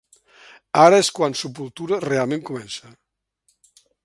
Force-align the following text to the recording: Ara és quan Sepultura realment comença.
Ara 0.85 1.01
és 1.03 1.11
quan 1.19 1.37
Sepultura 1.43 2.01
realment 2.07 2.45
comença. 2.51 2.93